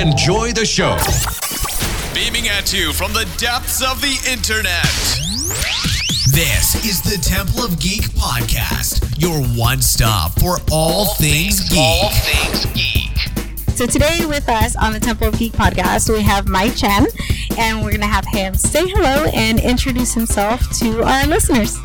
[0.00, 0.96] enjoy the show.
[2.14, 4.82] Beaming at you from the depths of the internet.
[6.32, 11.78] This is the Temple of Geek podcast, your one stop for all, things, geek.
[11.78, 13.10] All things geek.
[13.76, 17.06] So today with us on the Temple of Geek podcast, we have Mike Chen,
[17.58, 21.76] and we're going to have him say hello and introduce himself to our listeners.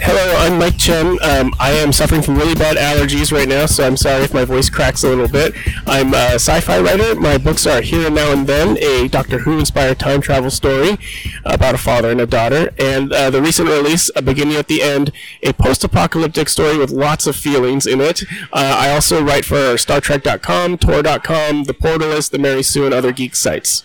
[0.00, 1.18] Hello, I'm Mike Chen.
[1.22, 4.44] Um, I am suffering from really bad allergies right now, so I'm sorry if my
[4.44, 5.54] voice cracks a little bit.
[5.86, 7.14] I'm a sci-fi writer.
[7.14, 10.98] My books are Here and Now and Then, a Doctor Who-inspired time travel story
[11.44, 14.82] about a father and a daughter, and uh, the recent release, A Beginning at the
[14.82, 15.10] End,
[15.42, 18.22] a post-apocalyptic story with lots of feelings in it.
[18.52, 23.34] Uh, I also write for StarTrek.com, Tor.com, The Portalist, The Mary Sue, and other geek
[23.34, 23.84] sites.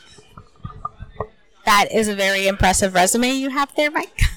[1.66, 4.20] That is a very impressive resume you have there, Mike.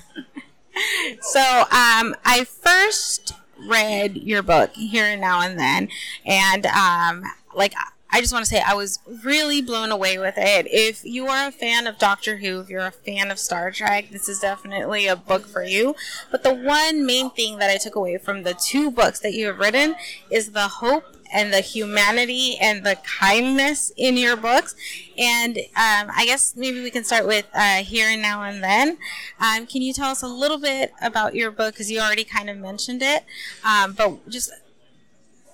[1.21, 3.35] so, um, I first
[3.69, 5.89] read your book here and now and then,
[6.25, 7.75] and um, like
[8.11, 10.67] I just want to say I was really blown away with it.
[10.71, 14.11] If you are a fan of Doctor Who, if you're a fan of Star Trek,
[14.11, 15.95] this is definitely a book for you.
[16.31, 19.49] But the one main thing that I took away from the two books that you
[19.49, 19.97] have written
[20.31, 24.75] is the hope and the humanity and the kindness in your books.
[25.19, 28.99] And um, I guess maybe we can start with uh, Here and Now and Then.
[29.41, 31.75] Um, can you tell us a little bit about your book?
[31.75, 33.25] Because you already kind of mentioned it.
[33.65, 34.51] Um, but just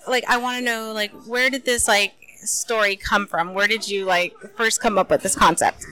[0.08, 2.14] like, I want to know, like, where did this, like,
[2.44, 3.54] story come from?
[3.54, 5.86] Where did you, like, first come up with this concept?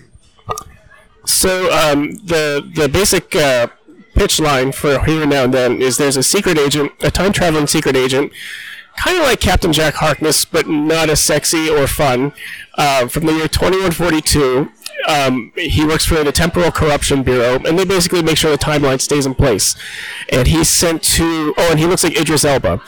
[1.27, 3.69] So um, the the basic uh,
[4.15, 7.33] pitch line for Here and Now and Then is there's a secret agent, a time
[7.33, 8.33] traveling secret agent,
[9.01, 12.33] kind of like Captain Jack Harkness, but not as sexy or fun.
[12.77, 14.70] Uh, from the year 2142,
[15.09, 19.01] um, he works for the Temporal Corruption Bureau, and they basically make sure the timeline
[19.01, 19.75] stays in place.
[20.28, 22.83] And he's sent to oh, and he looks like Idris Elba.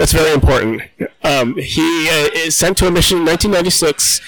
[0.00, 0.80] That's very important.
[1.22, 4.22] Um, he uh, is sent to a mission in 1996,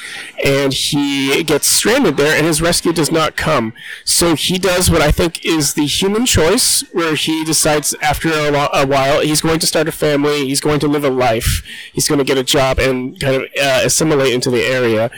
[0.44, 3.72] and he gets stranded there, and his rescue does not come.
[4.04, 8.50] So he does what I think is the human choice, where he decides after a,
[8.50, 11.62] lo- a while he's going to start a family, he's going to live a life,
[11.94, 15.10] he's going to get a job, and kind of uh, assimilate into the area.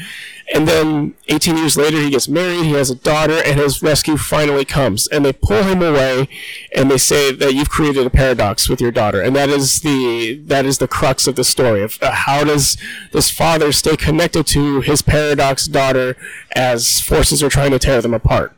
[0.53, 4.17] And then 18 years later, he gets married, he has a daughter, and his rescue
[4.17, 5.07] finally comes.
[5.09, 6.29] And they pull him away,
[6.75, 9.23] and they say that you've created a paradox with your daughter.
[9.23, 12.77] And that is the, that is the crux of the story of uh, how does
[13.13, 16.17] this father stay connected to his paradox daughter
[16.55, 18.55] as forces are trying to tear them apart.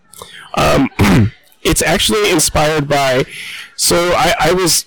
[0.55, 0.91] Um,
[1.63, 3.25] it's actually inspired by,
[3.77, 4.87] so I, I was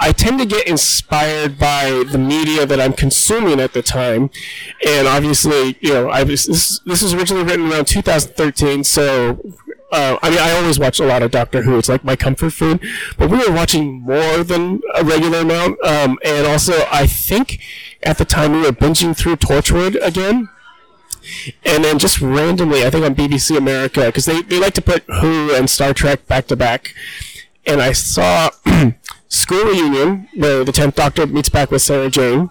[0.00, 4.30] I tend to get inspired by the media that I'm consuming at the time,
[4.86, 9.54] and obviously, you know, I was this this was originally written around 2013, so.
[9.92, 11.76] Uh, I mean, I always watch a lot of Doctor Who.
[11.76, 12.80] It's like my comfort food.
[13.18, 15.84] But we were watching more than a regular amount.
[15.84, 17.58] Um, and also, I think
[18.04, 20.48] at the time we were binging through Torchwood again.
[21.64, 25.02] And then just randomly, I think on BBC America, because they, they like to put
[25.08, 26.94] Who and Star Trek back to back.
[27.66, 28.50] And I saw
[29.30, 32.50] School Reunion, where the 10th Doctor meets back with Sarah Jane.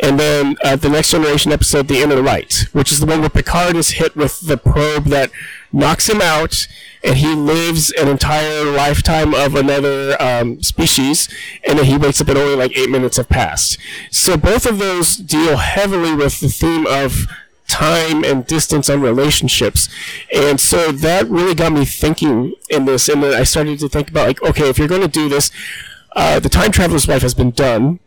[0.00, 3.28] And then uh, the Next Generation episode, The the Light, which is the one where
[3.28, 5.32] Picard is hit with the probe that
[5.72, 6.68] knocks him out,
[7.02, 11.28] and he lives an entire lifetime of another um, species,
[11.66, 13.76] and then he wakes up and only like eight minutes have passed.
[14.12, 17.26] So both of those deal heavily with the theme of
[17.66, 19.88] time and distance on relationships.
[20.32, 23.08] And so that really got me thinking in this.
[23.08, 25.50] And then I started to think about, like, okay, if you're going to do this,
[26.16, 28.00] uh, the time traveler's wife has been done.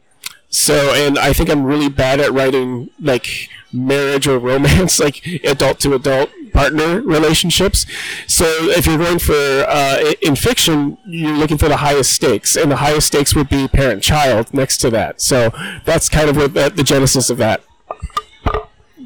[0.50, 5.80] So, and I think I'm really bad at writing like marriage or romance, like adult
[5.82, 7.86] to adult partner relationships.
[8.28, 12.72] So, if you're going for uh, in fiction, you're looking for the highest stakes, and
[12.72, 15.20] the highest stakes would be parent child next to that.
[15.20, 15.52] So,
[15.84, 17.62] that's kind of what the, the genesis of that.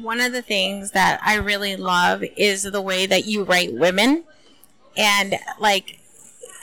[0.00, 4.24] One of the things that I really love is the way that you write women.
[4.96, 5.99] And like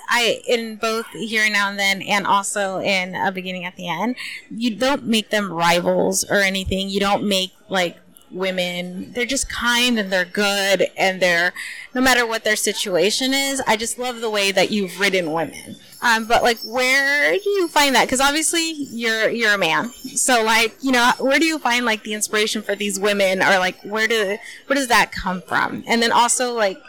[0.08, 4.16] I in both here now and then and also in a beginning at the end,
[4.50, 6.90] you don't make them rivals or anything.
[6.90, 7.98] You don't make like
[8.32, 9.12] women.
[9.14, 11.54] They're just kind and they're good and they're
[11.94, 15.76] no matter what their situation is i just love the way that you've written women.
[16.02, 18.06] Um, but like where do you find that?
[18.06, 19.92] Because obviously you're you're a man.
[19.92, 23.42] So like you know where do you find like the inspiration for these women?
[23.42, 24.38] Or like where do
[24.68, 25.84] where does that come from?
[25.88, 26.80] And then also like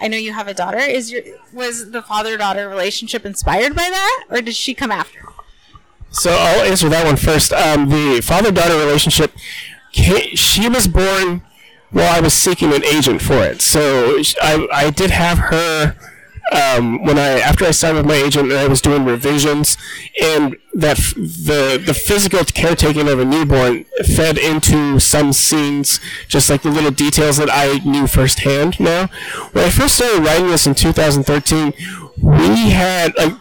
[0.00, 0.78] I know you have a daughter.
[0.78, 5.20] Is your was the father daughter relationship inspired by that, or did she come after?
[6.10, 7.52] So I'll answer that one first.
[7.52, 9.32] Um, the father daughter relationship,
[9.92, 11.42] she was born
[11.90, 13.60] while I was seeking an agent for it.
[13.60, 15.96] So I, I did have her
[16.50, 19.76] um, when I after I signed with my agent and I was doing revisions,
[20.20, 26.50] and that f- the the physical caretaking of a newborn fed into some scenes, just
[26.50, 28.80] like the little details that I knew firsthand.
[28.80, 29.06] Now,
[29.52, 31.72] when I first started writing this in 2013,
[32.20, 33.34] we had like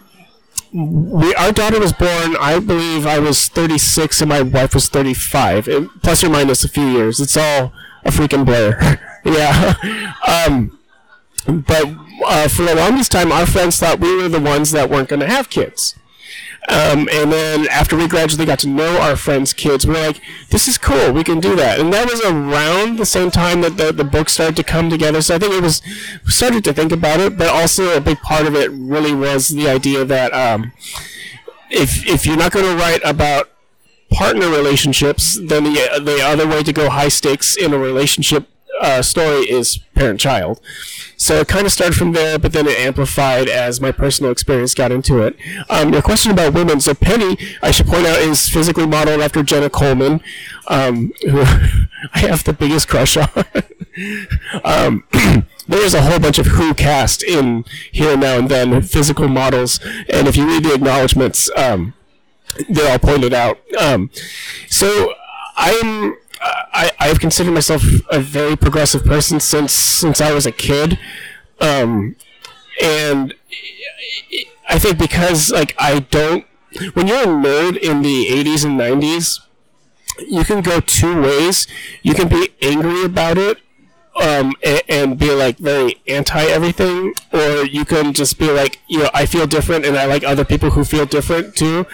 [0.71, 5.67] we, our daughter was born, I believe I was 36 and my wife was 35,
[5.67, 7.19] and plus or minus a few years.
[7.19, 7.73] It's all
[8.05, 8.99] a freaking blur.
[9.25, 9.73] yeah.
[10.47, 10.78] Um,
[11.47, 11.85] but
[12.25, 15.21] uh, for the longest time, our friends thought we were the ones that weren't going
[15.21, 15.95] to have kids.
[16.67, 20.21] Um, and then after we gradually got to know our friends' kids, we are like,
[20.49, 21.79] this is cool, we can do that.
[21.79, 25.21] And that was around the same time that the, the book started to come together.
[25.21, 25.81] So I think it was,
[26.25, 29.47] we started to think about it, but also a big part of it really was
[29.47, 30.71] the idea that um,
[31.71, 33.49] if, if you're not going to write about
[34.11, 38.47] partner relationships, then the, the other way to go high stakes in a relationship
[38.79, 40.59] uh, story is parent child.
[41.17, 44.73] So it kind of started from there, but then it amplified as my personal experience
[44.73, 45.35] got into it.
[45.69, 46.79] Um, your question about women.
[46.79, 50.21] So Penny, I should point out, is physically modeled after Jenna Coleman,
[50.67, 51.41] um, who
[52.13, 53.27] I have the biggest crush on.
[54.63, 55.03] um,
[55.67, 59.79] there's a whole bunch of Who cast in here now and then, physical models,
[60.09, 61.93] and if you read the acknowledgments, um,
[62.69, 63.59] they're all pointed out.
[63.77, 64.09] Um,
[64.69, 65.13] so
[65.57, 70.99] I'm I, I've considered myself a very progressive person since since I was a kid,
[71.59, 72.15] um,
[72.81, 73.33] and
[74.67, 76.45] I think because like I don't
[76.93, 79.39] when you're a nerd in the 80s and 90s,
[80.27, 81.67] you can go two ways.
[82.03, 83.57] You can be angry about it
[84.15, 88.99] um, and, and, be like very anti everything, or you can just be like, you
[88.99, 91.85] know, I feel different and I like other people who feel different too.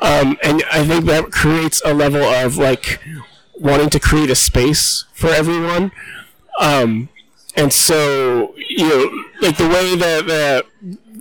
[0.00, 3.00] Um, and I think that creates a level of like
[3.60, 5.92] wanting to create a space for everyone.
[6.58, 7.08] Um,
[7.56, 10.66] and so, you know, like the way that, that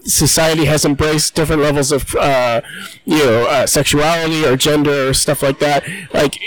[0.04, 2.62] society has embraced different levels of, uh,
[3.06, 5.84] you know, uh, sexuality or gender or stuff like that,
[6.14, 6.40] like,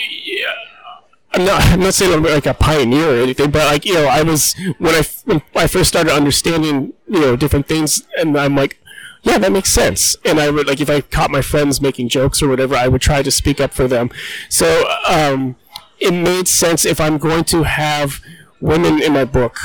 [1.34, 4.06] I'm not, I'm not saying I'm like a pioneer or anything, but like, you know,
[4.06, 8.54] I was, when I, when I first started understanding, you know, different things, and I'm
[8.54, 8.78] like,
[9.22, 10.16] yeah, that makes sense.
[10.24, 13.00] And I would, like, if I caught my friends making jokes or whatever, I would
[13.00, 14.10] try to speak up for them.
[14.48, 15.56] So, um,
[16.02, 18.20] it made sense if I'm going to have
[18.60, 19.56] women in my book,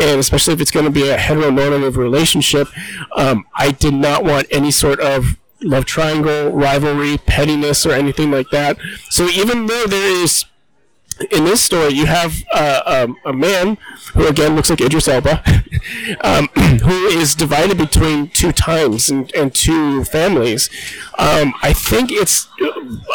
[0.00, 2.68] and especially if it's going to be a heteronormative relationship,
[3.16, 8.50] um, I did not want any sort of love triangle, rivalry, pettiness, or anything like
[8.50, 8.78] that.
[9.10, 10.44] So even though there is
[11.30, 13.76] in this story, you have uh, um, a man
[14.14, 15.42] who again looks like Idris Elba,
[16.20, 16.48] um,
[16.82, 20.70] who is divided between two times and, and two families.
[21.18, 22.48] Um, I think it's.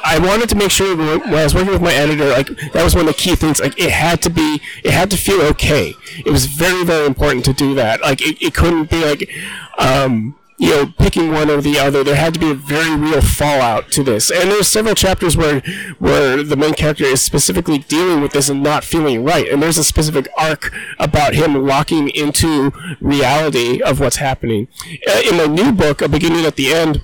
[0.04, 2.96] I wanted to make sure when I was working with my editor, like that was
[2.96, 3.60] one of the key things.
[3.60, 5.94] Like it had to be, it had to feel okay.
[6.26, 8.02] It was very, very important to do that.
[8.02, 9.30] Like it, it couldn't be like.
[9.78, 12.06] Um, you know, picking one or the other.
[12.06, 15.60] There had to be a very real fallout to this, and there's several chapters where
[16.00, 19.78] where the main character is specifically dealing with this and not feeling right, and there's
[19.78, 22.72] a specific arc about him locking into
[23.02, 24.70] reality of what's happening.
[25.06, 27.04] Uh, in the new book, a beginning at the end,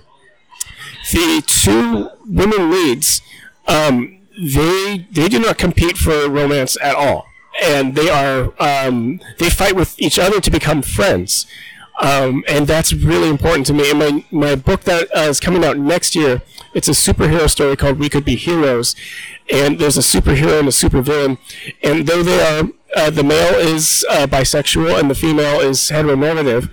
[1.11, 3.21] the two women leads,
[3.67, 7.25] um, they they do not compete for romance at all,
[7.61, 11.45] and they are um, they fight with each other to become friends.
[11.99, 13.91] Um, and that's really important to me.
[13.91, 16.41] In my, my book that uh, is coming out next year,
[16.73, 18.95] it's a superhero story called We Could Be Heroes.
[19.51, 21.37] And there's a superhero and a supervillain.
[21.83, 26.71] And though they are, uh, the male is uh, bisexual and the female is heteronormative,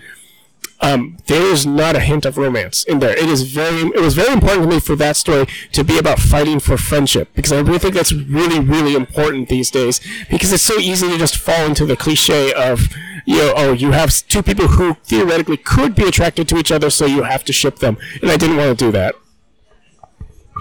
[0.81, 3.17] um, there is not a hint of romance in there.
[3.17, 6.19] It is very, it was very important to me for that story to be about
[6.19, 10.63] fighting for friendship because I really think that's really, really important these days because it's
[10.63, 12.89] so easy to just fall into the cliche of,
[13.27, 16.89] you know, oh, you have two people who theoretically could be attracted to each other,
[16.89, 19.17] so you have to ship them, and I didn't want to do that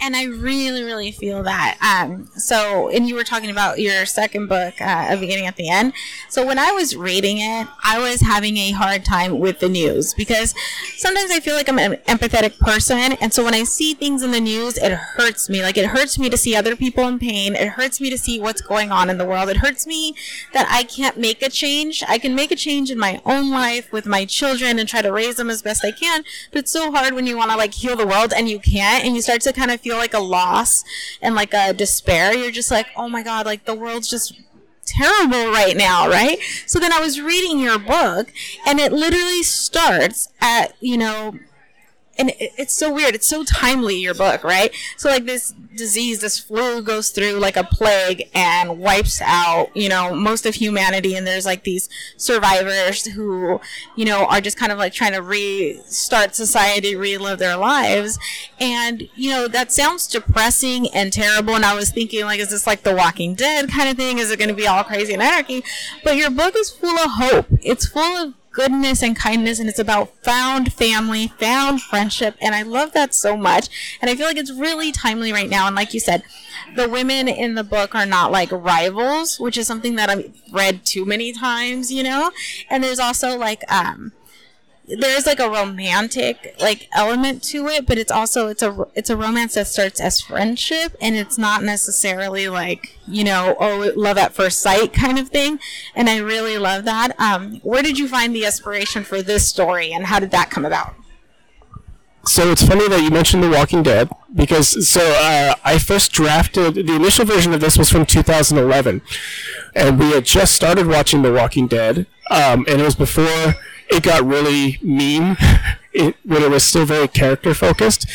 [0.02, 1.78] and I really, really feel that.
[1.82, 5.70] Um, so, and you were talking about your second book, uh, A Beginning at the
[5.70, 5.94] End.
[6.30, 10.14] So, when I was reading it, I was having a hard time with the news
[10.14, 10.54] because
[10.98, 13.14] sometimes I feel like I'm an empathetic person.
[13.14, 15.62] And so, when I see things in the news, it hurts me.
[15.62, 17.56] Like, it hurts me to see other people in pain.
[17.56, 19.50] It hurts me to see what's going on in the world.
[19.50, 20.16] It hurts me
[20.54, 22.04] that I can't make a change.
[22.08, 25.12] I can make a change in my own life with my children and try to
[25.12, 26.24] raise them as best I can.
[26.52, 29.06] But it's so hard when you want to, like, heal the world and you can't.
[29.06, 30.84] And you start to kind of feel like a loss
[31.22, 34.34] and like a despair, you're just like, oh my God, like the world's just
[34.84, 36.40] terrible right now, right?
[36.66, 38.34] So then I was reading your book
[38.66, 41.36] and it literally starts at, you know,
[42.18, 43.16] and it, it's so weird.
[43.16, 44.74] It's so timely, your book, right?
[44.98, 49.90] So, like, this disease, this flu goes through like a plague and wipes out, you
[49.90, 51.16] know, most of humanity.
[51.16, 53.60] And there's like these survivors who,
[53.96, 58.18] you know, are just kind of like trying to restart society, relive their lives.
[58.60, 61.56] And, you know, that sounds depressing and terrible.
[61.56, 64.20] And I was thinking, like, is this like the Walking Dead kind of thing?
[64.20, 65.64] Is it going to be all crazy and anarchy?
[66.04, 67.48] But your book is full of hope.
[67.62, 72.64] It's full of goodness and kindness and it's about found family, found friendship, and I
[72.64, 73.98] love that so much.
[74.02, 75.68] And I feel like it's really timely right now.
[75.68, 76.24] And like you said,
[76.76, 80.86] the women in the book are not like rivals, which is something that I've read
[80.86, 82.32] too many times, you know?
[82.70, 84.14] And there's also like um
[84.88, 89.18] there's like a romantic like element to it, but it's also it's a it's a
[89.18, 94.34] romance that starts as friendship, and it's not necessarily like you know oh love at
[94.34, 95.60] first sight kind of thing.
[95.96, 97.20] And I really love that.
[97.20, 100.66] Um, where did you find the inspiration for this story, and how did that come
[100.66, 100.94] about?
[102.26, 106.74] So it's funny that you mentioned The Walking Dead because so uh, I first drafted
[106.76, 109.02] the initial version of this was from 2011,
[109.76, 113.56] and we had just started watching The Walking Dead, um, and it was before
[113.90, 115.38] it got really mean
[115.94, 118.08] it, when it was still very character focused.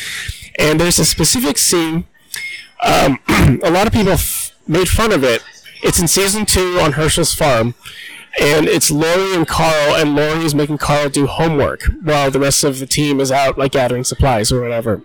[0.59, 2.05] And there's a specific scene.
[2.83, 3.19] Um,
[3.63, 5.43] a lot of people f- made fun of it.
[5.83, 7.73] It's in season two on Hershel's farm,
[8.39, 12.63] and it's Lori and Carl, and Lori is making Carl do homework while the rest
[12.63, 15.01] of the team is out like gathering supplies or whatever.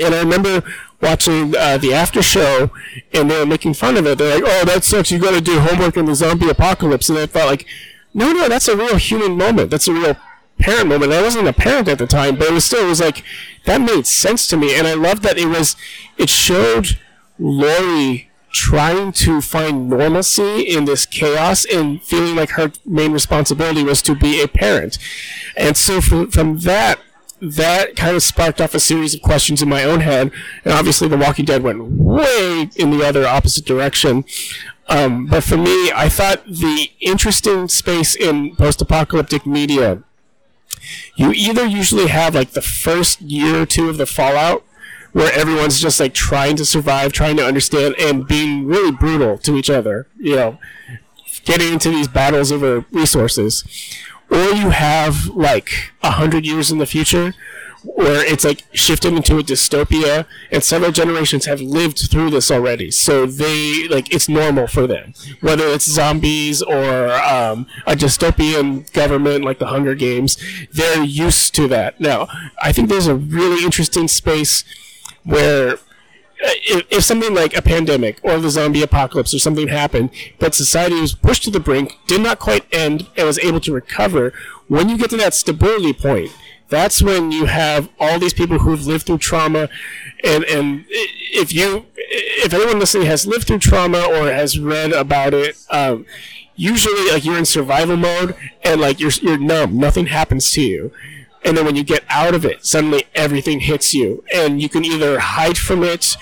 [0.00, 0.62] And I remember
[1.00, 2.70] watching uh, the after show,
[3.12, 4.18] and they were making fun of it.
[4.18, 5.10] They're like, "Oh, that sucks!
[5.10, 7.66] You got to do homework in the zombie apocalypse." And I thought, like,
[8.14, 9.70] no, no, that's a real human moment.
[9.70, 10.16] That's a real
[10.58, 11.12] parent moment.
[11.12, 13.24] I wasn't a parent at the time, but it was still it was like
[13.64, 15.76] that made sense to me, and I loved that it was
[16.16, 16.98] it showed
[17.38, 24.02] Lori trying to find normalcy in this chaos and feeling like her main responsibility was
[24.02, 24.98] to be a parent,
[25.56, 27.00] and so from from that.
[27.40, 30.32] That kind of sparked off a series of questions in my own head,
[30.64, 34.24] and obviously, The Walking Dead went way in the other opposite direction.
[34.88, 40.02] Um, but for me, I thought the interesting space in post-apocalyptic media,
[41.16, 44.64] you either usually have like the first year or two of the fallout,
[45.12, 49.56] where everyone's just like trying to survive, trying to understand, and being really brutal to
[49.56, 50.06] each other.
[50.18, 50.58] You know,
[51.44, 53.64] getting into these battles over resources,
[54.30, 57.34] or you have like a hundred years in the future
[57.84, 62.90] where it's like shifted into a dystopia and several generations have lived through this already.
[62.90, 65.14] So they like it's normal for them.
[65.40, 70.36] Whether it's zombies or um, a dystopian government like the hunger games
[70.72, 72.00] they're used to that.
[72.00, 72.28] Now
[72.60, 74.64] i think there's a really interesting space
[75.24, 80.10] where uh, if, if something like a pandemic or the zombie apocalypse or something happened,
[80.38, 83.72] but society was pushed to the brink, did not quite end, and was able to
[83.72, 84.32] recover,
[84.68, 86.30] when you get to that stability point,
[86.68, 89.68] that's when you have all these people who've lived through trauma.
[90.22, 95.34] And and if you if anyone listening has lived through trauma or has read about
[95.34, 96.06] it um,
[96.56, 99.78] usually like you're in survival mode and like you're you're numb.
[99.78, 100.92] Nothing happens to you.
[101.44, 104.24] And then when you get out of it suddenly everything hits you.
[104.34, 106.16] And you can either hide from it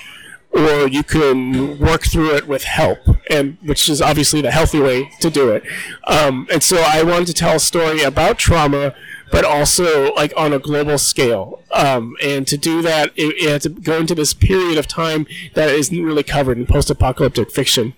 [0.53, 2.99] or you can work through it with help,
[3.31, 5.63] and which is obviously the healthy way to do it.
[6.07, 8.95] Um, and so I wanted to tell a story about trauma
[9.31, 11.63] but also like on a global scale.
[11.73, 15.27] Um, and to do that, it, it had to go into this period of time
[15.55, 17.95] that isn't really covered in post-apocalyptic fiction.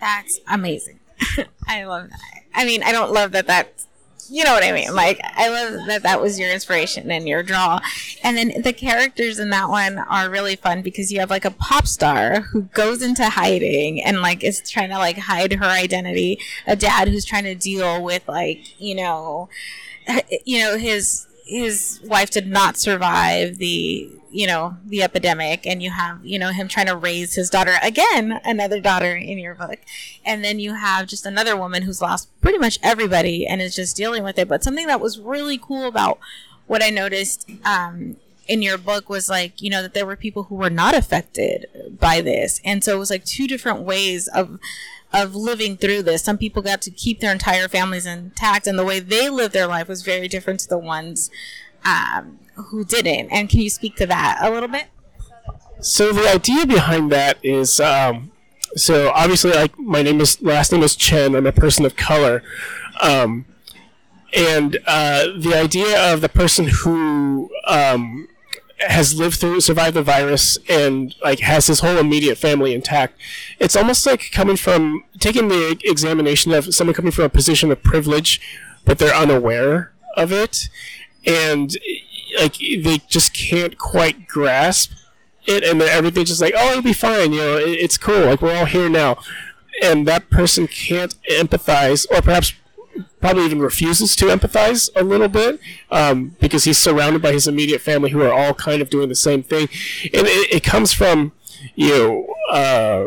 [0.00, 0.98] That's amazing.
[1.68, 2.42] I love that.
[2.54, 3.86] I mean, I don't love that that's
[4.30, 4.94] you know what I mean.
[4.94, 7.80] Like, I love that that was your inspiration and your draw.
[8.22, 11.50] And then the characters in that one are really fun because you have like a
[11.50, 16.38] pop star who goes into hiding and like is trying to like hide her identity.
[16.66, 19.48] A dad who's trying to deal with like, you know,
[20.44, 25.90] you know, his his wife did not survive the you know the epidemic and you
[25.90, 29.78] have you know him trying to raise his daughter again another daughter in your book.
[30.24, 33.96] And then you have just another woman who's lost pretty much everybody and is just
[33.96, 34.48] dealing with it.
[34.48, 36.18] But something that was really cool about
[36.66, 40.44] what i noticed um, in your book was like you know that there were people
[40.44, 41.66] who were not affected
[41.98, 42.60] by this.
[42.64, 44.58] And so it was like two different ways of
[45.12, 46.24] of living through this.
[46.24, 49.66] Some people got to keep their entire families intact and the way they lived their
[49.66, 51.30] life was very different to the ones
[51.84, 53.30] um, who didn't.
[53.30, 54.86] And can you speak to that a little bit?
[55.80, 58.30] So the idea behind that is, um,
[58.76, 61.34] so obviously, like my name is last name is Chen.
[61.34, 62.42] I'm a person of color,
[63.02, 63.44] um,
[64.32, 68.28] and uh, the idea of the person who um,
[68.78, 73.18] has lived through, survived the virus, and like has his whole immediate family intact.
[73.58, 77.82] It's almost like coming from taking the examination of someone coming from a position of
[77.82, 78.40] privilege,
[78.84, 80.68] but they're unaware of it,
[81.26, 81.76] and
[82.38, 84.92] like they just can't quite grasp
[85.46, 87.32] it, and then everything's just like, oh, it'll be fine.
[87.32, 88.26] You know, it, it's cool.
[88.26, 89.18] Like we're all here now,
[89.82, 92.54] and that person can't empathize, or perhaps
[93.20, 95.58] probably even refuses to empathize a little bit
[95.90, 99.14] um, because he's surrounded by his immediate family who are all kind of doing the
[99.14, 99.68] same thing,
[100.04, 101.32] and it, it comes from
[101.74, 102.34] you know.
[102.50, 103.04] Uh,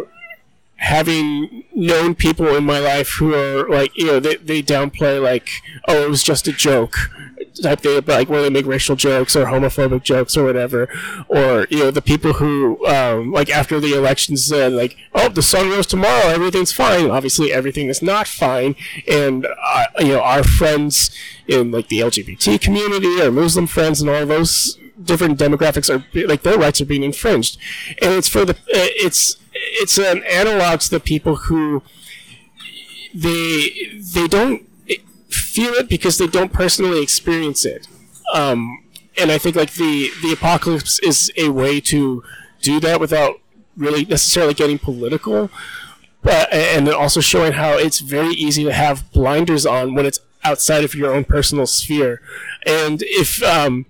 [0.77, 5.49] having known people in my life who are like you know they, they downplay like
[5.87, 6.97] oh it was just a joke
[7.61, 10.89] type thing like where they make racial jokes or homophobic jokes or whatever
[11.27, 15.41] or you know the people who um, like after the elections said like oh the
[15.41, 17.09] sun rose tomorrow everything's fine.
[17.09, 18.75] Obviously everything is not fine.
[19.07, 21.11] And uh, you know our friends
[21.47, 26.43] in like the lgbt community or muslim friends and all those different demographics are like
[26.43, 27.57] their rights are being infringed
[28.01, 31.81] and it's for the it's it's an analog to the people who
[33.13, 33.69] they
[34.13, 34.67] they don't
[35.29, 37.87] feel it because they don't personally experience it.
[38.33, 38.83] Um,
[39.17, 42.23] and I think like the the apocalypse is a way to
[42.61, 43.39] do that without
[43.77, 45.49] really necessarily getting political,
[46.21, 50.83] but and also showing how it's very easy to have blinders on when it's outside
[50.83, 52.21] of your own personal sphere,
[52.65, 53.85] and if um,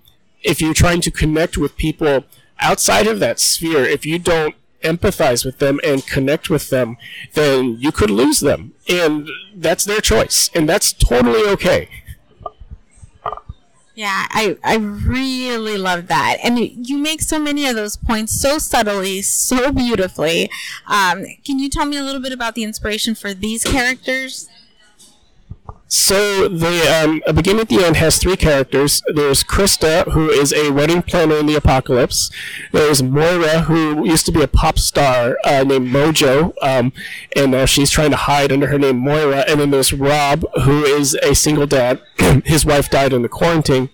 [0.45, 2.23] if you're trying to connect with people
[2.59, 6.95] outside of that sphere, if you don't empathize with them and connect with them,
[7.33, 8.73] then you could lose them.
[8.87, 10.49] And that's their choice.
[10.53, 11.89] And that's totally okay.
[13.95, 16.37] Yeah, I, I really love that.
[16.43, 20.49] And you make so many of those points so subtly, so beautifully.
[20.85, 24.49] Um, can you tell me a little bit about the inspiration for these characters?
[25.95, 29.01] So the um, a beginning at the end has three characters.
[29.07, 32.29] There's Krista, who is a wedding planner in the apocalypse.
[32.73, 36.91] There's Moira, who used to be a pop star uh, named Mojo, um,
[37.33, 39.45] and now she's trying to hide under her name Moira.
[39.47, 42.01] And then there's Rob, who is a single dad.
[42.43, 43.87] His wife died in the quarantine.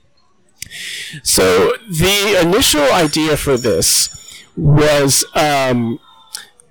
[1.22, 6.00] So the initial idea for this was um,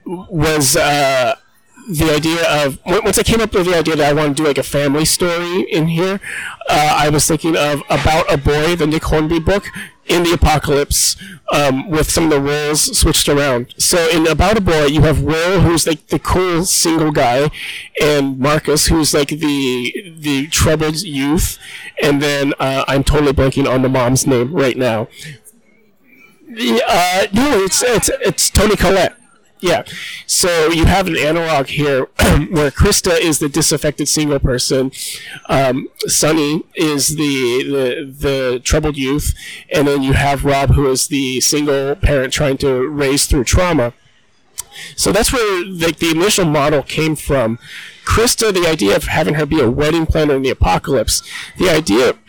[0.04, 0.74] was.
[0.74, 1.36] Uh,
[1.88, 4.46] the idea of once I came up with the idea that I want to do
[4.46, 6.20] like a family story in here,
[6.68, 9.66] uh, I was thinking of about a boy, the Nick Hornby book,
[10.06, 11.16] in the apocalypse,
[11.52, 13.74] um, with some of the roles switched around.
[13.78, 17.50] So in about a boy, you have Will, who's like the cool single guy,
[18.00, 21.58] and Marcus, who's like the the troubled youth,
[22.02, 25.08] and then uh, I'm totally blanking on the mom's name right now.
[26.50, 29.19] Uh, no, it's it's it's Toni Collette.
[29.60, 29.84] Yeah.
[30.26, 32.04] So you have an analog here
[32.50, 34.90] where Krista is the disaffected single person,
[35.48, 39.34] um, Sonny is the, the the troubled youth,
[39.70, 43.92] and then you have Rob, who is the single parent trying to raise through trauma.
[44.96, 47.58] So that's where the, the initial model came from.
[48.04, 51.22] Krista, the idea of having her be a wedding planner in the apocalypse,
[51.58, 52.14] the idea.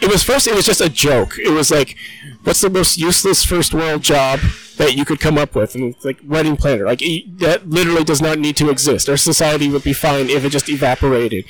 [0.00, 0.46] it was first.
[0.46, 1.38] It was just a joke.
[1.38, 1.96] It was like,
[2.44, 4.40] what's the most useless first world job?
[4.78, 8.22] that you could come up with, and it's like wedding planner, like that literally does
[8.22, 9.08] not need to exist.
[9.08, 11.44] Our society would be fine if it just evaporated.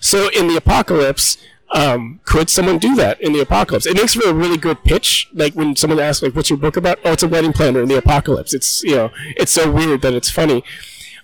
[0.00, 1.36] So in the apocalypse,
[1.72, 3.86] um, could someone do that in the apocalypse?
[3.86, 5.28] It makes for a really good pitch.
[5.32, 7.88] Like when someone asks, like, "What's your book about?" Oh, it's a wedding planner in
[7.88, 8.52] the apocalypse.
[8.52, 10.64] It's you know, it's so weird that it's funny.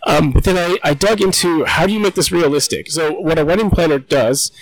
[0.07, 2.93] Um, but then I, I dug into how do you make this realistic?
[2.93, 4.53] So what a wedding planner does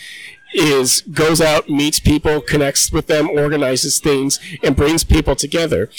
[0.55, 5.91] is goes out, meets people, connects with them, organizes things, and brings people together.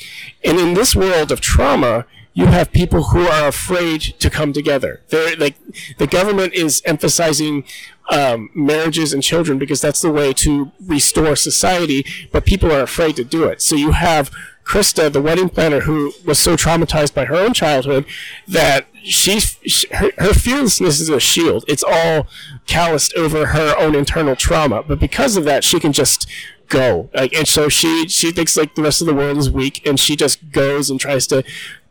[0.44, 5.02] And in this world of trauma, you have people who are afraid to come together.
[5.10, 5.56] They're like
[5.98, 7.64] the government is emphasizing
[8.10, 13.16] um, marriages and children because that's the way to restore society, but people are afraid
[13.16, 13.62] to do it.
[13.62, 14.32] So you have
[14.66, 18.06] Krista, the wedding planner, who was so traumatized by her own childhood
[18.48, 21.64] that she's she, her, her fearlessness is a shield.
[21.68, 22.28] It's all
[22.66, 26.28] calloused over her own internal trauma, but because of that, she can just
[26.68, 27.10] go.
[27.14, 30.00] Like, and so she she thinks like the rest of the world is weak, and
[30.00, 31.44] she just goes and tries to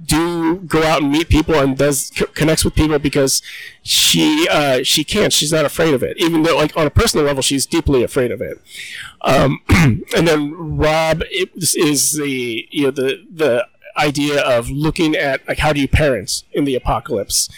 [0.05, 3.43] do go out and meet people and does c- connects with people because
[3.83, 5.33] she uh, she can't.
[5.33, 8.31] She's not afraid of it, even though like on a personal level, she's deeply afraid
[8.31, 8.61] of it.
[9.23, 15.59] Um, and then Rob is the you know the the idea of looking at like
[15.59, 17.49] how do you parent in the apocalypse.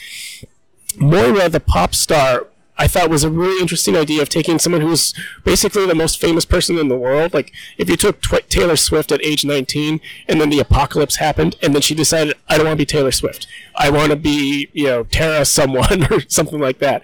[0.98, 2.46] Moira, the pop star,
[2.78, 6.20] I thought was a really interesting idea of taking someone who was basically the most
[6.20, 7.32] famous person in the world.
[7.32, 11.56] Like, if you took Tw- Taylor Swift at age 19 and then the apocalypse happened
[11.62, 13.46] and then she decided, I don't want to be Taylor Swift.
[13.74, 17.02] I want to be, you know, Tara someone or something like that.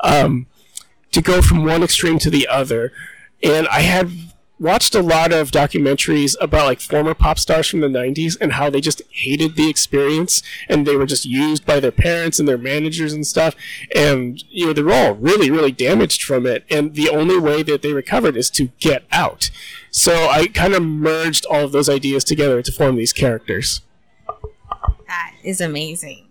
[0.00, 0.46] Um,
[1.12, 2.92] to go from one extreme to the other.
[3.42, 4.10] And I had
[4.60, 8.68] watched a lot of documentaries about like former pop stars from the 90s and how
[8.68, 12.58] they just hated the experience and they were just used by their parents and their
[12.58, 13.56] managers and stuff.
[13.96, 16.64] And you know they're all really really damaged from it.
[16.70, 19.50] And the only way that they recovered is to get out.
[19.90, 23.80] So i kind of merged all of those ideas together to form these characters.
[25.06, 26.29] That is amazing.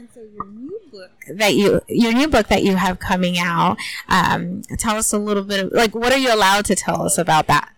[0.00, 3.76] And so your new book that you your new book that you have coming out,
[4.08, 7.18] um, tell us a little bit of like what are you allowed to tell us
[7.18, 7.70] about that?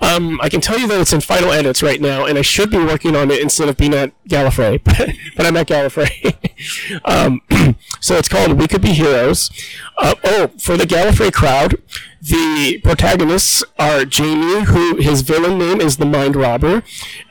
[0.00, 2.70] Um, I can tell you that it's in final edits right now, and I should
[2.70, 6.36] be working on it instead of being at Gallifrey, but, but I'm at Gallifrey.
[7.06, 7.40] um,
[8.00, 9.50] so it's called We Could Be Heroes.
[9.98, 11.74] Uh, oh, for the Gallifrey crowd,
[12.20, 16.82] the protagonists are Jamie, who his villain name is the Mind Robber,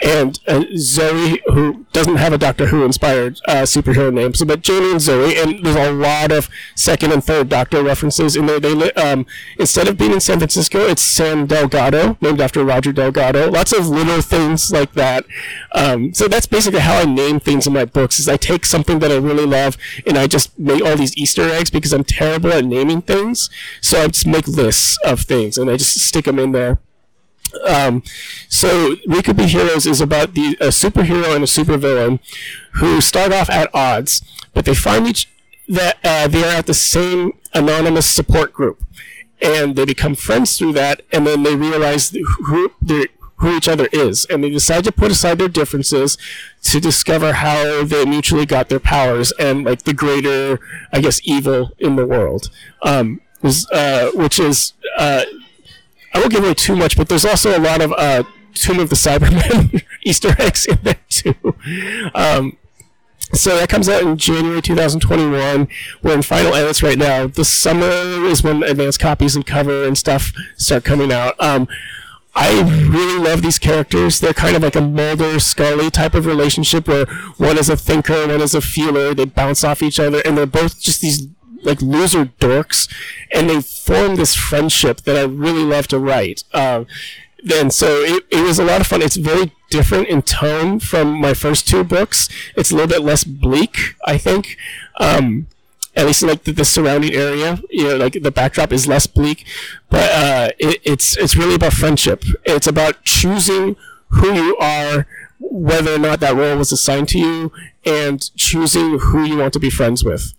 [0.03, 4.62] and uh, Zoe, who doesn't have a Doctor Who inspired uh, superhero name, so but
[4.62, 8.60] Jamie and Zoe, and there's a lot of second and third Doctor references in there.
[8.60, 9.25] They li- um,
[9.60, 13.49] instead of being in San Francisco, it's San Delgado, named after Roger Delgado.
[13.49, 15.25] Lots of little things like that.
[15.73, 18.19] Um, so that's basically how I name things in my books.
[18.19, 21.43] Is I take something that I really love and I just make all these Easter
[21.49, 23.50] eggs because I'm terrible naming things.
[23.82, 26.80] So I just make lists of things and I just stick them in there.
[27.65, 28.04] Um,
[28.50, 32.20] so We Could Be Heroes is about the a superhero and a supervillain
[32.74, 34.22] who start off at odds,
[34.54, 35.30] but they find each
[35.67, 38.84] that uh, they are at the same anonymous support group,
[39.41, 42.10] and they become friends through that, and then they realize
[42.46, 42.72] who
[43.38, 46.17] who each other is, and they decide to put aside their differences
[46.63, 50.60] to discover how they mutually got their powers and like the greater,
[50.91, 52.50] I guess, evil in the world.
[52.82, 55.23] Um, is, uh, which is uh,
[56.13, 58.23] I won't give away too much, but there's also a lot of uh,
[58.54, 61.36] Tomb of the Cybermen Easter eggs in there too.
[62.15, 62.58] Um,
[63.34, 65.67] so that comes out in January 2021.
[66.02, 67.28] We're in final edits right now.
[67.28, 71.39] The summer is when advanced copies and cover and stuff start coming out.
[71.39, 71.67] Um,
[72.39, 74.19] I really love these characters.
[74.19, 78.13] They're kind of like a Mulder Scully type of relationship where one is a thinker,
[78.13, 79.15] and one is a feeler.
[79.15, 81.28] They bounce off each other, and they're both just these
[81.63, 82.88] like loser dorks,
[83.34, 86.43] and they form this friendship that I really love to write.
[86.54, 86.86] Um,
[87.43, 89.02] then so it, it was a lot of fun.
[89.02, 92.30] It's very different in tone from my first two books.
[92.56, 94.58] It's a little bit less bleak, I think.
[95.00, 95.47] Um,
[95.97, 99.45] at least like the, the surrounding area, you know, like the backdrop is less bleak,
[99.89, 102.23] but uh, it, it's it's really about friendship.
[102.45, 103.75] It's about choosing
[104.10, 105.07] who you are,
[105.39, 107.51] whether or not that role was assigned to you,
[107.83, 110.33] and choosing who you want to be friends with.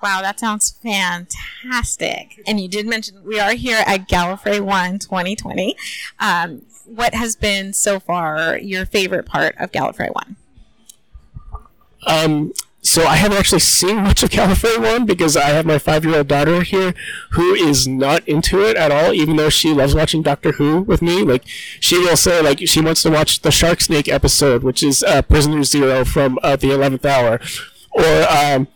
[0.00, 2.40] Wow, that sounds fantastic.
[2.46, 5.74] And you did mention we are here at Gallifrey One 2020.
[6.20, 10.36] Um, what has been so far your favorite part of Gallifrey One?
[12.06, 12.52] Um,
[12.86, 16.62] so I haven't actually seen much of Gallifrey One because I have my five-year-old daughter
[16.62, 16.94] here
[17.32, 21.02] who is not into it at all, even though she loves watching Doctor Who with
[21.02, 21.22] me.
[21.22, 21.42] Like
[21.80, 25.22] she will say, like she wants to watch the Shark Snake episode, which is uh,
[25.22, 27.40] Prisoner Zero from uh, the Eleventh Hour,
[27.90, 28.68] or um,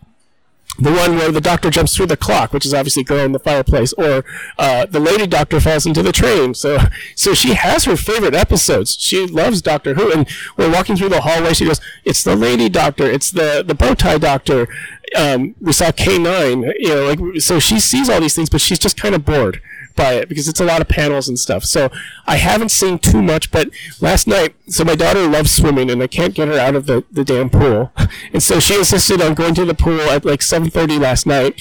[0.79, 3.39] the one where the doctor jumps through the clock, which is obviously girl in the
[3.39, 4.25] fireplace, or
[4.59, 6.55] uh, the lady doctor falls into the train.
[6.55, 6.79] So,
[7.17, 8.97] so she has her favorite episodes.
[8.99, 11.55] She loves Doctor Who, and we're walking through the hallway.
[11.55, 13.05] She goes, "It's the lady doctor.
[13.05, 14.69] It's the the bow tie doctor."
[15.17, 16.63] Um, we saw K nine.
[16.79, 19.61] You know, like so she sees all these things, but she's just kind of bored
[19.97, 21.65] by it because it's a lot of panels and stuff.
[21.65, 21.91] So
[22.27, 26.07] I haven't seen too much, but last night, so my daughter loves swimming and I
[26.07, 27.93] can't get her out of the, the damn pool.
[28.33, 31.61] And so she insisted on going to the pool at like 7.30 last night.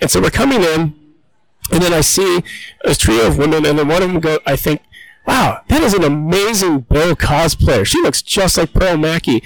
[0.00, 0.94] And so we're coming in
[1.70, 2.44] and then I see
[2.84, 4.82] a trio of women and then one of them go, I think,
[5.26, 7.84] wow, that is an amazing Bill cosplayer.
[7.84, 9.42] She looks just like Pearl Mackie.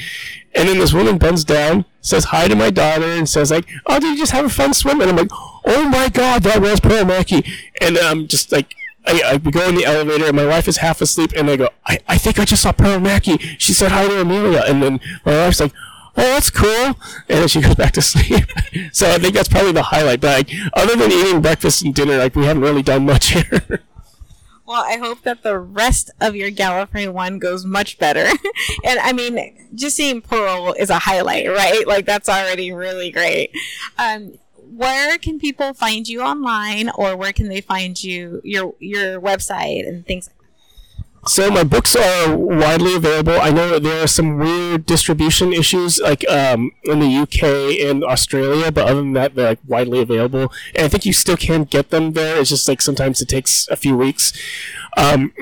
[0.54, 4.00] And then this woman bends down, says hi to my daughter, and says like, "Oh,
[4.00, 5.30] did you just have a fun swim?" And I'm like,
[5.64, 7.44] "Oh my God, that was Pearl Mackie."
[7.80, 8.74] And I'm just like,
[9.06, 11.68] I, I go in the elevator, and my wife is half asleep, and I go,
[11.86, 15.00] "I, I think I just saw Pearl Mackie." She said hi to Amelia, and then
[15.24, 15.72] my wife's like.
[16.16, 16.68] Oh, that's cool.
[17.28, 18.44] And then she goes back to sleep.
[18.92, 20.20] so I think that's probably the highlight.
[20.20, 23.62] But like, other than eating breakfast and dinner, like we haven't really done much here.
[24.70, 28.20] Well, I hope that the rest of your Gallifrey one goes much better.
[28.84, 31.84] and I mean, just seeing Pearl is a highlight, right?
[31.88, 33.50] Like that's already really great.
[33.98, 39.20] Um, where can people find you online, or where can they find you your your
[39.20, 40.28] website and things?
[40.28, 40.39] like
[41.26, 43.38] So my books are widely available.
[43.38, 48.72] I know there are some weird distribution issues, like um, in the UK and Australia,
[48.72, 50.50] but other than that, they're like widely available.
[50.74, 52.40] And I think you still can get them there.
[52.40, 54.32] It's just like sometimes it takes a few weeks.
[54.96, 55.32] Um,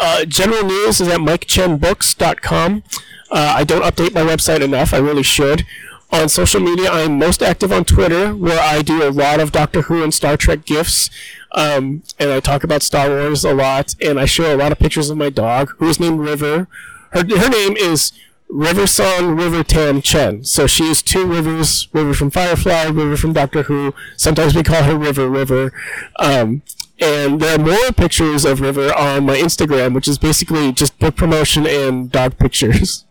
[0.00, 2.82] uh, general news is at mikechenbooks.com.
[3.30, 4.94] Uh, I don't update my website enough.
[4.94, 5.66] I really should.
[6.10, 9.82] On social media, I'm most active on Twitter, where I do a lot of Doctor
[9.82, 11.10] Who and Star Trek gifs.
[11.58, 14.78] Um, and I talk about Star Wars a lot, and I show a lot of
[14.78, 16.68] pictures of my dog, who is named River.
[17.10, 18.12] Her, her name is
[18.48, 20.44] River Song River Tam Chen.
[20.44, 23.92] So she is two rivers, River from Firefly, River from Doctor Who.
[24.16, 25.72] Sometimes we call her River River.
[26.20, 26.62] Um,
[27.00, 31.16] and there are more pictures of River on my Instagram, which is basically just book
[31.16, 33.04] promotion and dog pictures.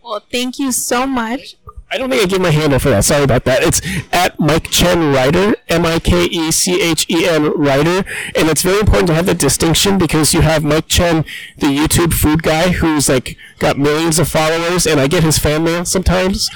[0.00, 1.56] Well, thank you so much.
[1.90, 3.04] I don't think I gave my handle for that.
[3.04, 3.62] Sorry about that.
[3.62, 3.80] It's
[4.12, 8.62] at Mike Chen Writer, M I K E C H E N Writer, and it's
[8.62, 11.24] very important to have the distinction because you have Mike Chen,
[11.58, 15.62] the YouTube food guy, who's like got millions of followers, and I get his fan
[15.62, 16.50] mail sometimes.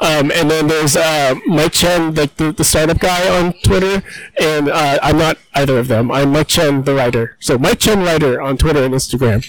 [0.00, 4.02] Um, and then there's uh, Mike Chen, like the, the startup guy on Twitter,
[4.40, 6.10] and uh, I'm not either of them.
[6.10, 7.36] I'm Mike Chen, the writer.
[7.38, 9.44] So Mike Chen Writer on Twitter and Instagram.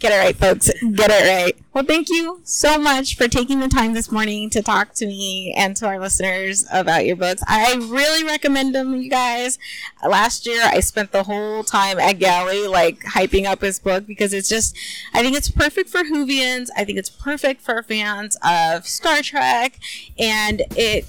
[0.00, 0.70] Get it right, folks.
[0.94, 1.56] Get it right.
[1.74, 5.54] Well, thank you so much for taking the time this morning to talk to me
[5.54, 7.42] and to our listeners about your books.
[7.46, 9.58] I really recommend them, you guys.
[10.02, 14.32] Last year, I spent the whole time at Galley, like, hyping up his book because
[14.32, 14.74] it's just,
[15.12, 16.68] I think it's perfect for Whovians.
[16.78, 19.78] I think it's perfect for fans of Star Trek.
[20.18, 21.04] And it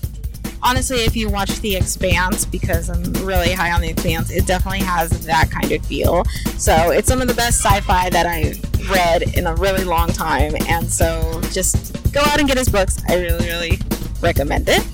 [0.63, 4.79] honestly, if you watch The Expanse, because I'm really high on The Expanse, it definitely
[4.79, 6.23] has that kind of feel.
[6.57, 10.53] So it's some of the best sci-fi that I've read in a really long time,
[10.67, 12.97] and so just go out and get his books.
[13.07, 13.79] I really, really
[14.21, 14.85] recommend it.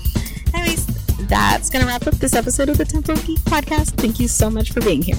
[0.54, 0.86] Anyways,
[1.28, 3.90] that's gonna wrap up this episode of the Temple Geek podcast.
[3.96, 5.18] Thank you so much for being here.